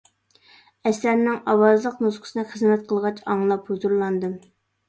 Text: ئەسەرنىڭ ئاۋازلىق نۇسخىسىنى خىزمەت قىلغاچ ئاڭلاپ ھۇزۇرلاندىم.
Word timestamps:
ئەسەرنىڭ 0.89 1.35
ئاۋازلىق 1.53 2.01
نۇسخىسىنى 2.05 2.47
خىزمەت 2.55 2.89
قىلغاچ 2.93 3.23
ئاڭلاپ 3.27 3.73
ھۇزۇرلاندىم. 3.75 4.35